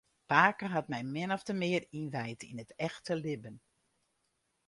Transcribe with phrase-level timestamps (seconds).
[0.31, 3.57] Pake hat my min ofte mear ynwijd yn it echte libben.